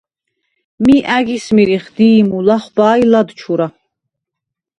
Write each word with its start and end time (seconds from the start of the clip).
მი 0.83 0.95
ა̈გის 1.17 1.45
მირიხ: 1.55 1.85
დი̄ჲმუ, 1.95 2.37
ლახვბა 2.47 2.89
ი 3.01 3.05
ლადჩურა. 3.11 3.67